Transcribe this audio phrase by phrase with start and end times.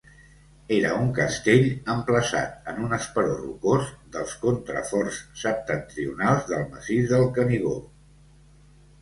[0.75, 7.77] Era un castell emplaçat en un esperó rocós dels contraforts septentrionals del Massís del Canigó.